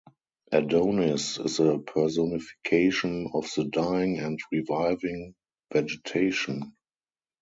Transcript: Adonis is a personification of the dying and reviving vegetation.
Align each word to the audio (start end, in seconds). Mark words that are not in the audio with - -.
Adonis 0.51 1.37
is 1.37 1.59
a 1.59 1.77
personification 1.77 3.29
of 3.35 3.47
the 3.55 3.65
dying 3.65 4.17
and 4.17 4.39
reviving 4.51 5.35
vegetation. 5.71 6.73